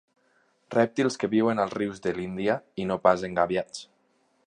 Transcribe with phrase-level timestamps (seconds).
[0.75, 3.87] Rèptils que viuen als rius de l'Índia, i no pas engabiats.